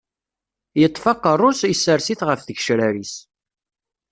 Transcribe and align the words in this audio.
Yeṭṭef 0.81 1.05
aqeṛṛu-s, 1.11 1.61
isers-it 1.71 2.21
ɣef 2.27 2.39
tgecrar-is. 2.41 3.13